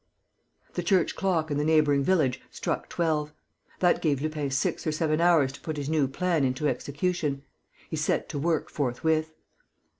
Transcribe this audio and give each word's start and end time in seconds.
The 0.73 0.81
church 0.81 1.15
clock 1.15 1.51
in 1.51 1.59
a 1.59 1.63
neighbouring 1.63 2.03
village 2.03 2.41
struck 2.49 2.89
twelve. 2.89 3.33
That 3.81 4.01
gave 4.01 4.19
Lupin 4.19 4.49
six 4.49 4.87
or 4.87 4.91
seven 4.91 5.21
hours 5.21 5.51
to 5.51 5.61
put 5.61 5.77
his 5.77 5.89
new 5.89 6.07
plan 6.07 6.43
into 6.43 6.67
execution. 6.67 7.43
He 7.87 7.97
set 7.97 8.27
to 8.29 8.39
work 8.39 8.71
forthwith. 8.71 9.31